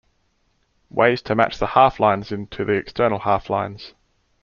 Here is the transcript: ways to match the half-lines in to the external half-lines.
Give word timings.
ways 0.89 1.21
to 1.21 1.35
match 1.35 1.59
the 1.59 1.67
half-lines 1.67 2.31
in 2.31 2.47
to 2.47 2.65
the 2.65 2.73
external 2.73 3.19
half-lines. 3.19 3.93